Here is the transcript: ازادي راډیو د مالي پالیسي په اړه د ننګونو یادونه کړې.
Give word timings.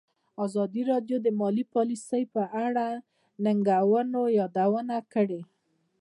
ازادي 0.45 0.81
راډیو 0.91 1.17
د 1.23 1.27
مالي 1.39 1.65
پالیسي 1.73 2.23
په 2.33 2.43
اړه 2.65 2.87
د 2.97 3.01
ننګونو 3.45 4.21
یادونه 4.39 4.95
کړې. 5.13 5.41